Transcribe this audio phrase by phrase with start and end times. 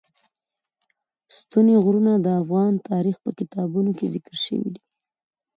[1.37, 4.81] ستوني غرونه د افغان تاریخ په کتابونو کې ذکر شوی دي.